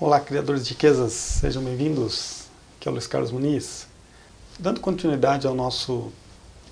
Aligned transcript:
Olá, 0.00 0.20
criadores 0.20 0.64
de 0.64 0.74
riquezas, 0.74 1.12
sejam 1.12 1.60
bem-vindos. 1.60 2.44
Aqui 2.76 2.86
é 2.86 2.88
o 2.88 2.92
Luiz 2.92 3.08
Carlos 3.08 3.32
Muniz. 3.32 3.88
Dando 4.56 4.78
continuidade 4.78 5.44
ao 5.44 5.56
nosso 5.56 6.12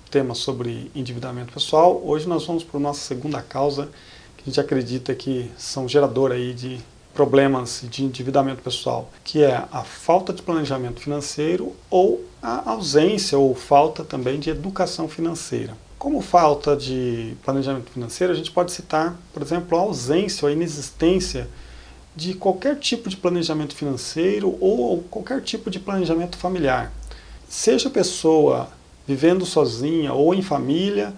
tema 0.09 0.33
sobre 0.33 0.89
endividamento 0.95 1.51
pessoal, 1.51 2.01
hoje 2.05 2.25
nós 2.25 2.45
vamos 2.45 2.63
para 2.63 2.77
a 2.77 2.79
nossa 2.79 3.01
segunda 3.01 3.41
causa, 3.41 3.89
que 4.37 4.43
a 4.43 4.45
gente 4.45 4.61
acredita 4.61 5.13
que 5.13 5.51
são 5.57 5.89
gerador 5.89 6.31
aí 6.31 6.53
de 6.53 6.79
problemas 7.13 7.83
de 7.91 8.05
endividamento 8.05 8.61
pessoal, 8.61 9.11
que 9.25 9.43
é 9.43 9.61
a 9.73 9.83
falta 9.83 10.31
de 10.31 10.41
planejamento 10.41 11.01
financeiro 11.01 11.75
ou 11.89 12.23
a 12.41 12.71
ausência 12.71 13.37
ou 13.37 13.53
falta 13.53 14.05
também 14.05 14.39
de 14.39 14.51
educação 14.51 15.09
financeira. 15.09 15.73
Como 15.99 16.21
falta 16.21 16.77
de 16.77 17.35
planejamento 17.43 17.91
financeiro, 17.91 18.31
a 18.31 18.35
gente 18.37 18.51
pode 18.51 18.71
citar, 18.71 19.19
por 19.33 19.41
exemplo, 19.41 19.77
a 19.77 19.81
ausência 19.81 20.45
ou 20.45 20.49
a 20.49 20.53
inexistência 20.53 21.49
de 22.17 22.33
qualquer 22.33 22.77
tipo 22.79 23.09
de 23.09 23.15
planejamento 23.15 23.75
financeiro 23.75 24.57
ou 24.59 25.03
qualquer 25.03 25.39
tipo 25.43 25.69
de 25.69 25.79
planejamento 25.79 26.35
familiar. 26.35 26.91
Seja 27.47 27.89
a 27.89 27.91
pessoa 27.91 28.69
vivendo 29.07 29.45
sozinha 29.45 30.11
ou 30.13 30.33
em 30.33 30.41
família, 30.41 31.13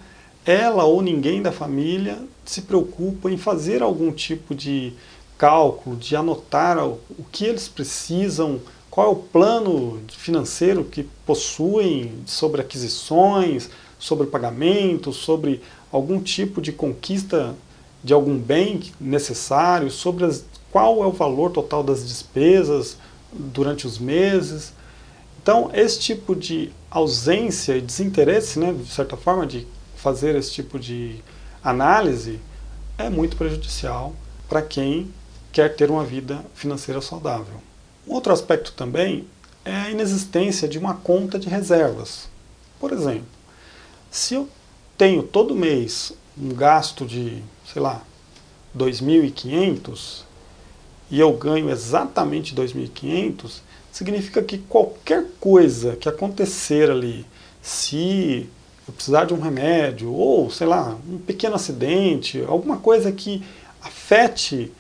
ela 0.46 0.84
ou 0.84 1.02
ninguém 1.02 1.42
da 1.42 1.54
família 1.54 2.20
se 2.44 2.64
preocupa 2.64 3.32
em 3.32 3.38
fazer 3.38 3.82
algum 3.82 4.12
tipo 4.12 4.54
de 4.54 4.92
cálculo, 5.38 5.96
de 5.96 6.18
anotar 6.18 6.86
o 6.86 7.00
que 7.32 7.46
eles 7.46 7.70
precisam, 7.70 8.60
qual 8.92 9.08
é 9.08 9.10
o 9.12 9.16
plano 9.16 10.02
financeiro 10.10 10.84
que 10.84 11.04
possuem 11.26 12.12
sobre 12.26 12.60
aquisições, 12.60 13.70
sobre 13.98 14.28
pagamento, 14.28 15.14
sobre 15.14 15.62
algum 15.94 16.20
tipo 16.20 16.62
de 16.62 16.74
conquista 16.74 17.56
de 18.04 18.14
algum 18.14 18.38
bem 18.38 18.82
necessário, 19.00 19.90
sobre 19.90 20.26
as, 20.26 20.44
qual 20.72 21.04
é 21.04 21.08
o 21.08 21.12
valor 21.12 21.52
total 21.52 21.84
das 21.84 22.08
despesas 22.08 22.98
durante 23.32 23.86
os 23.88 23.98
meses. 23.98 24.74
Então, 25.42 25.70
esse 25.74 26.00
tipo 26.00 26.36
de 26.36 26.72
ausência 26.90 27.78
e 27.78 27.82
desinteresse, 27.82 28.60
né, 28.60 28.74
de 28.74 28.90
certa 28.90 29.16
forma, 29.16 29.46
de 29.46 29.68
fazer 29.96 30.36
esse 30.36 30.52
tipo 30.52 30.80
de 30.80 31.24
análise 31.64 32.40
é 32.98 33.10
muito 33.10 33.38
prejudicial 33.38 34.14
para 34.48 34.62
quem 34.62 35.14
quer 35.52 35.76
ter 35.76 35.90
uma 35.90 36.04
vida 36.04 36.44
financeira 36.54 37.02
saudável. 37.02 37.62
Um 38.08 38.14
outro 38.14 38.34
aspecto 38.34 38.74
também 38.74 39.28
é 39.64 39.76
a 39.76 39.90
inexistência 39.92 40.68
de 40.68 40.78
uma 40.78 40.96
conta 40.96 41.38
de 41.38 41.50
reservas. 41.50 42.30
Por 42.80 42.92
exemplo, 42.92 43.28
se 44.10 44.36
eu 44.36 44.48
tenho 44.98 45.24
todo 45.24 45.56
mês 45.56 46.14
um 46.38 46.50
gasto 46.50 47.06
de, 47.06 47.44
sei 47.72 47.82
lá, 47.82 48.02
2.500 48.78 50.24
e 51.10 51.20
eu 51.20 51.32
ganho 51.34 51.70
exatamente 51.70 52.56
2.500, 52.56 53.62
significa 53.92 54.42
que 54.42 54.58
qualquer 54.58 55.26
coisa 55.40 55.96
que 55.96 56.08
acontecer 56.08 56.90
ali, 56.90 57.26
se 57.62 58.48
eu 58.88 58.94
precisar 58.94 59.26
de 59.26 59.34
um 59.34 59.40
remédio 59.40 60.14
ou, 60.14 60.50
sei 60.50 60.68
lá, 60.68 60.98
um 61.10 61.18
pequeno 61.18 61.56
acidente, 61.56 62.44
alguma 62.48 62.78
coisa 62.78 63.12
que 63.12 63.44
afete 63.82 64.72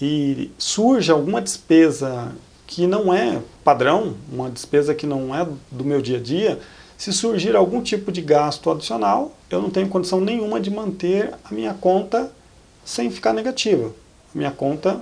e 0.00 0.50
surja 0.58 1.12
alguma 1.12 1.40
despesa 1.40 2.32
que 2.66 2.86
não 2.86 3.12
é 3.12 3.40
padrão, 3.62 4.16
uma 4.32 4.50
despesa 4.50 4.94
que 4.94 5.06
não 5.06 5.34
é 5.34 5.46
do 5.70 5.84
meu 5.84 6.00
dia 6.00 6.18
a 6.18 6.20
dia, 6.20 6.58
se 6.96 7.12
surgir 7.12 7.56
algum 7.56 7.82
tipo 7.82 8.12
de 8.12 8.22
gasto 8.22 8.70
adicional, 8.70 9.36
eu 9.50 9.60
não 9.60 9.70
tenho 9.70 9.88
condição 9.88 10.20
nenhuma 10.20 10.60
de 10.60 10.70
manter 10.70 11.34
a 11.44 11.52
minha 11.52 11.74
conta 11.74 12.32
sem 12.84 13.10
ficar 13.10 13.32
negativa. 13.32 13.92
A 14.34 14.38
minha 14.38 14.50
conta 14.50 15.00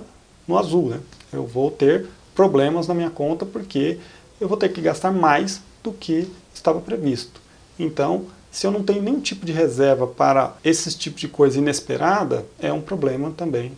no 0.51 0.57
azul, 0.57 0.89
né? 0.89 0.99
Eu 1.31 1.45
vou 1.45 1.71
ter 1.71 2.07
problemas 2.35 2.87
na 2.87 2.93
minha 2.93 3.09
conta 3.09 3.45
porque 3.45 3.97
eu 4.39 4.47
vou 4.47 4.57
ter 4.57 4.69
que 4.69 4.81
gastar 4.81 5.11
mais 5.11 5.61
do 5.81 5.91
que 5.91 6.27
estava 6.53 6.79
previsto. 6.81 7.39
Então, 7.79 8.25
se 8.51 8.67
eu 8.67 8.71
não 8.71 8.83
tenho 8.83 9.01
nenhum 9.01 9.21
tipo 9.21 9.45
de 9.45 9.51
reserva 9.51 10.05
para 10.05 10.55
esse 10.63 10.95
tipo 10.97 11.17
de 11.17 11.27
coisa 11.27 11.57
inesperada, 11.57 12.45
é 12.59 12.71
um 12.71 12.81
problema 12.81 13.31
também 13.31 13.71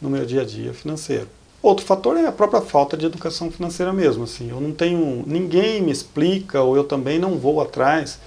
no 0.00 0.10
meu 0.10 0.24
dia 0.26 0.42
a 0.42 0.44
dia 0.44 0.74
financeiro. 0.74 1.28
Outro 1.62 1.84
fator 1.84 2.16
é 2.16 2.26
a 2.26 2.32
própria 2.32 2.60
falta 2.60 2.96
de 2.96 3.06
educação 3.06 3.50
financeira 3.50 3.92
mesmo. 3.92 4.24
Assim, 4.24 4.50
eu 4.50 4.60
não 4.60 4.72
tenho, 4.72 5.24
ninguém 5.26 5.82
me 5.82 5.90
explica 5.90 6.62
ou 6.62 6.76
eu 6.76 6.84
também 6.84 7.18
não 7.18 7.36
vou 7.36 7.60
atrás 7.60 8.18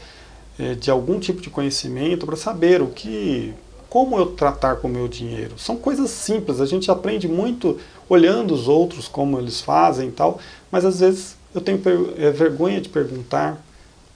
é, 0.59 0.73
de 0.73 0.91
algum 0.91 1.19
tipo 1.19 1.39
de 1.39 1.49
conhecimento 1.49 2.25
para 2.25 2.35
saber 2.35 2.81
o 2.81 2.87
que, 2.87 3.53
como 3.91 4.17
eu 4.17 4.27
tratar 4.27 4.77
com 4.77 4.87
o 4.87 4.91
meu 4.91 5.05
dinheiro. 5.05 5.59
São 5.59 5.75
coisas 5.75 6.09
simples. 6.11 6.61
A 6.61 6.65
gente 6.65 6.89
aprende 6.89 7.27
muito 7.27 7.77
olhando 8.07 8.53
os 8.53 8.69
outros 8.69 9.05
como 9.05 9.37
eles 9.37 9.59
fazem 9.59 10.07
e 10.07 10.11
tal, 10.13 10.39
mas 10.71 10.85
às 10.85 11.01
vezes 11.01 11.35
eu 11.53 11.59
tenho 11.59 11.81
é, 12.17 12.31
vergonha 12.31 12.79
de 12.79 12.87
perguntar. 12.87 13.61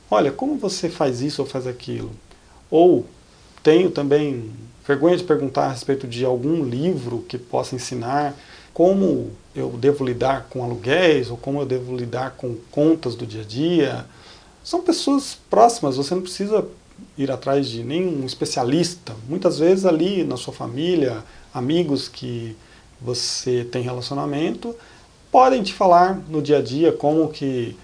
Olha, 0.10 0.32
como 0.32 0.56
você 0.56 0.88
faz 0.88 1.22
isso 1.22 1.42
ou 1.42 1.48
faz 1.48 1.68
aquilo? 1.68 2.10
Ou 2.72 3.06
tenho 3.62 3.92
também 3.92 4.50
vergonha 4.88 5.18
de 5.18 5.26
perguntar 5.26 5.66
a 5.66 5.72
respeito 5.72 6.08
de 6.08 6.24
algum 6.24 6.64
livro 6.64 7.26
que 7.28 7.38
possa 7.38 7.76
ensinar 7.76 8.34
como 8.74 9.32
eu 9.54 9.72
devo 9.72 10.06
lidar 10.06 10.48
com 10.50 10.64
aluguéis 10.64 11.30
ou 11.30 11.36
como 11.36 11.60
eu 11.60 11.66
devo 11.66 11.94
lidar 11.98 12.36
com 12.38 12.56
contas 12.72 13.14
do 13.14 13.28
dia 13.28 13.42
a 13.42 13.46
dia. 13.46 14.06
São 14.64 14.82
pessoas 14.82 15.38
próximas, 15.50 15.98
você 15.98 16.16
não 16.16 16.22
precisa 16.22 16.66
ir 17.18 17.32
atrás 17.32 17.68
de 17.68 17.84
nenhum 17.84 18.26
especialista. 18.26 19.14
Muitas 19.28 19.60
vezes 19.60 19.86
ali 19.86 20.24
na 20.24 20.38
sua 20.38 20.54
família, 20.54 21.24
amigos 21.54 22.08
que 22.08 22.56
você 23.02 23.64
tem 23.64 23.82
relacionamento, 23.82 24.76
podem 25.32 25.64
te 25.64 25.74
falar 25.74 26.22
no 26.30 26.42
dia 26.42 26.60
a 26.60 26.62
dia 26.62 26.92
como 26.92 27.30
que 27.30 27.78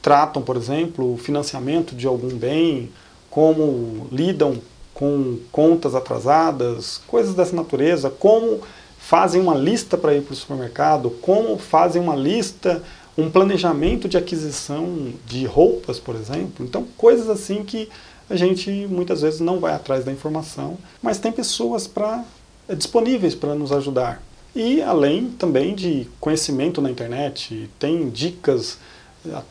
tratam, 0.00 0.42
por 0.42 0.56
exemplo, 0.56 1.14
o 1.14 1.18
financiamento 1.18 1.94
de 1.94 2.06
algum 2.06 2.28
bem, 2.28 2.90
como 3.30 4.06
lidam 4.10 4.58
com 4.94 5.38
contas 5.52 5.94
atrasadas, 5.94 7.02
coisas 7.06 7.34
dessa 7.34 7.54
natureza, 7.54 8.08
como 8.08 8.60
fazem 8.98 9.40
uma 9.40 9.54
lista 9.54 9.96
para 9.96 10.14
ir 10.14 10.22
para 10.22 10.32
o 10.32 10.36
supermercado, 10.36 11.10
como 11.10 11.58
fazem 11.58 12.00
uma 12.00 12.16
lista, 12.16 12.82
um 13.16 13.30
planejamento 13.30 14.08
de 14.08 14.16
aquisição 14.16 15.12
de 15.26 15.44
roupas, 15.44 15.98
por 15.98 16.14
exemplo. 16.14 16.64
Então, 16.64 16.86
coisas 16.96 17.28
assim 17.28 17.62
que 17.62 17.88
a 18.28 18.36
gente 18.36 18.70
muitas 18.88 19.22
vezes 19.22 19.40
não 19.40 19.60
vai 19.60 19.74
atrás 19.74 20.04
da 20.04 20.12
informação, 20.12 20.76
mas 21.02 21.18
tem 21.18 21.32
pessoas 21.32 21.86
para 21.86 22.24
é, 22.68 22.74
disponíveis 22.74 23.34
para 23.34 23.54
nos 23.54 23.72
ajudar. 23.72 24.22
E 24.54 24.82
além 24.82 25.30
também 25.30 25.74
de 25.74 26.08
conhecimento 26.18 26.80
na 26.80 26.90
internet, 26.90 27.70
tem 27.78 28.08
dicas 28.08 28.78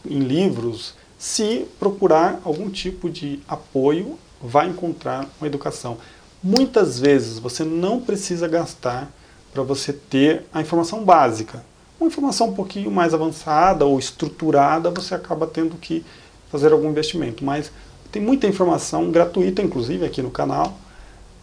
em 0.06 0.19
livros. 0.19 0.96
Se 1.18 1.66
procurar 1.80 2.41
algum 2.44 2.69
tipo 2.69 3.09
de 3.09 3.40
apoio, 3.47 4.18
vai 4.41 4.68
encontrar 4.68 5.28
uma 5.40 5.47
educação. 5.47 5.97
Muitas 6.44 7.00
vezes 7.00 7.40
você 7.40 7.64
não 7.64 8.00
precisa 8.00 8.47
gastar 8.47 9.12
para 9.53 9.64
você 9.64 9.94
ter 9.94 10.44
a 10.53 10.62
informação 10.62 11.03
básica. 11.03 11.64
Uma 12.00 12.08
informação 12.08 12.50
um 12.50 12.53
pouquinho 12.53 12.91
mais 12.91 13.14
avançada 13.14 13.85
ou 13.85 13.97
estruturada, 13.97 14.91
você 14.91 15.16
acaba 15.16 15.47
tendo 15.47 15.75
que 15.78 16.06
fazer 16.52 16.72
algum 16.72 16.90
investimento. 16.90 17.44
Mas 17.44 17.72
tem 18.16 18.22
muita 18.22 18.48
informação 18.48 19.12
gratuita, 19.12 19.62
inclusive 19.62 20.06
aqui 20.06 20.22
no 20.22 20.31
canal. 20.31 20.78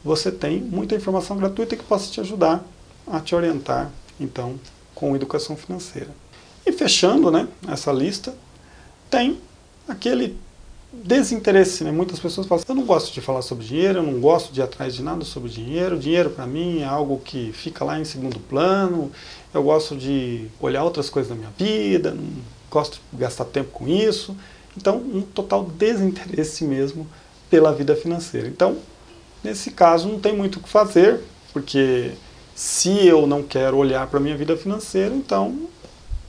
Você 0.03 0.33
tem 0.33 0.59
muita 0.59 0.95
informação 0.95 1.37
gratuita 1.37 1.77
que 1.77 1.85
possa 1.85 2.11
te 2.11 2.19
ajudar 2.19 2.65
a 3.07 3.21
te 3.21 3.35
orientar, 3.35 3.91
então, 4.19 4.59
com 4.95 5.15
educação 5.15 5.55
financeira. 5.55 6.09
E 6.65 6.73
fechando 6.73 7.31
né, 7.31 7.47
essa 7.69 7.93
lista, 7.93 8.35
tem 9.11 9.39
aquele 9.87 10.39
desinteresse, 10.91 11.85
né? 11.85 11.93
Muitas 11.93 12.19
pessoas 12.19 12.47
falam, 12.47 12.65
eu 12.67 12.75
não 12.75 12.87
gosto 12.87 13.13
de 13.13 13.21
falar 13.21 13.43
sobre 13.43 13.67
dinheiro, 13.67 13.99
eu 13.99 14.03
não 14.03 14.19
gosto 14.19 14.51
de 14.51 14.61
ir 14.61 14.63
atrás 14.63 14.95
de 14.95 15.03
nada 15.03 15.27
sobre 15.27 15.51
dinheiro, 15.51 15.99
dinheiro 15.99 16.31
para 16.31 16.47
mim 16.47 16.81
é 16.81 16.87
algo 16.87 17.19
que 17.19 17.53
fica 17.53 17.85
lá 17.85 18.01
em 18.01 18.05
segundo 18.07 18.41
plano, 18.41 19.13
eu 19.53 19.63
gosto 19.63 19.95
de 19.95 20.47
olhar 20.59 20.85
outras 20.85 21.11
coisas 21.11 21.29
da 21.29 21.35
minha 21.35 21.53
vida, 21.55 22.13
não 22.13 22.25
gosto 22.71 22.99
de 23.13 23.19
gastar 23.19 23.45
tempo 23.45 23.73
com 23.73 23.87
isso. 23.87 24.35
Então, 24.77 24.97
um 24.97 25.23
total 25.23 25.65
desinteresse 25.65 26.65
mesmo 26.65 27.07
pela 27.51 27.73
vida 27.73 27.95
financeira. 27.95 28.49
Então, 28.49 28.79
nesse 29.45 29.71
caso, 29.71 30.09
não 30.09 30.19
tem 30.19 30.35
muito 30.35 30.59
o 30.59 30.63
que 30.63 30.69
fazer, 30.69 31.21
porque 31.53 32.13
se 32.55 33.07
eu 33.07 33.27
não 33.27 33.43
quero 33.43 33.77
olhar 33.77 34.07
para 34.07 34.19
a 34.19 34.23
minha 34.23 34.37
vida 34.37 34.57
financeira, 34.57 35.15
então 35.15 35.69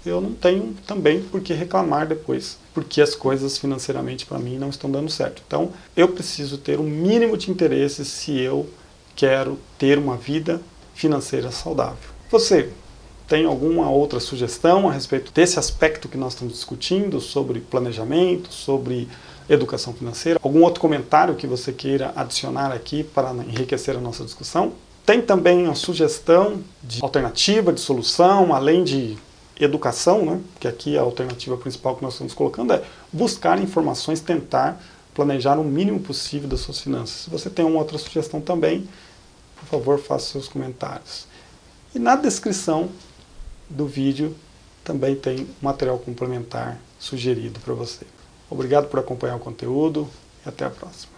eu 0.06 0.20
não 0.20 0.34
tenho 0.34 0.76
também 0.86 1.22
por 1.22 1.42
que 1.42 1.54
reclamar 1.54 2.08
depois, 2.08 2.58
porque 2.74 3.02
as 3.02 3.16
coisas 3.16 3.58
financeiramente 3.58 4.26
para 4.26 4.40
mim 4.40 4.58
não 4.58 4.70
estão 4.70 4.92
dando 4.92 5.10
certo. 5.10 5.42
Então, 5.48 5.72
eu 5.96 6.10
preciso 6.10 6.58
ter 6.58 6.80
um 6.80 6.84
mínimo 6.84 7.38
de 7.38 7.50
interesse 7.50 8.04
se 8.04 8.38
eu 8.38 8.70
quero 9.16 9.58
ter 9.78 9.98
uma 9.98 10.18
vida 10.18 10.62
financeira 10.94 11.52
saudável. 11.52 12.10
Você 12.30 12.70
tem 13.28 13.46
alguma 13.46 13.90
outra 13.90 14.20
sugestão 14.20 14.90
a 14.90 14.92
respeito 14.92 15.32
desse 15.32 15.58
aspecto 15.58 16.08
que 16.08 16.18
nós 16.18 16.34
estamos 16.34 16.54
discutindo 16.54 17.20
sobre 17.22 17.60
planejamento, 17.60 18.54
sobre 18.54 19.08
educação 19.50 19.94
financeira? 19.94 20.40
Algum 20.42 20.62
outro 20.62 20.82
comentário 20.82 21.36
que 21.36 21.48
você 21.48 21.72
queira 21.72 22.12
adicionar 22.16 22.72
aqui 22.72 23.04
para 23.04 23.32
enriquecer 23.34 23.96
a 23.96 24.00
nossa 24.00 24.24
discussão? 24.24 24.74
Tem 25.06 25.22
também 25.22 25.68
a 25.68 25.76
sugestão 25.76 26.62
de 26.82 27.00
alternativa, 27.02 27.74
de 27.74 27.80
solução, 27.80 28.54
além 28.54 28.84
de 28.84 29.18
educação, 29.60 30.26
né? 30.26 30.42
que 30.60 30.68
aqui 30.68 30.98
a 30.98 31.02
alternativa 31.02 31.58
principal 31.58 31.96
que 31.96 32.04
nós 32.04 32.14
estamos 32.14 32.34
colocando 32.34 32.74
é 32.74 32.84
buscar 33.12 33.62
informações, 33.62 34.20
tentar 34.20 34.82
planejar 35.14 35.60
o 35.60 35.64
mínimo 35.64 36.00
possível 36.00 36.50
das 36.50 36.62
suas 36.62 36.80
finanças. 36.80 37.24
Se 37.24 37.30
você 37.30 37.50
tem 37.50 37.64
uma 37.64 37.80
outra 37.80 37.98
sugestão 37.98 38.42
também, 38.42 38.88
por 39.58 39.66
favor, 39.68 40.00
faça 40.00 40.32
seus 40.32 40.48
comentários. 40.48 41.28
E 41.94 42.00
na 42.00 42.16
descrição 42.16 42.90
do 43.70 43.86
vídeo 43.86 44.36
também 44.84 45.16
tem 45.16 45.48
material 45.62 45.98
complementar 45.98 46.80
sugerido 47.00 47.60
para 47.60 47.74
você. 47.74 48.06
Obrigado 48.50 48.88
por 48.88 49.00
acompanhar 49.00 49.36
o 49.36 49.40
conteúdo 49.40 50.08
e 50.46 50.50
até 50.50 50.66
a 50.66 50.70
próxima. 50.70 51.12